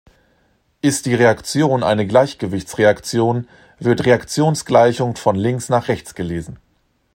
Ist 0.81 1.05
die 1.05 1.13
Reaktion 1.13 1.83
eine 1.83 2.07
Gleichgewichtsreaktion, 2.07 3.47
wird 3.77 4.03
Reaktionsgleichung 4.03 5.15
von 5.15 5.35
links 5.35 5.69
nach 5.69 5.89
rechts 5.89 6.15
gelesen. 6.15 6.57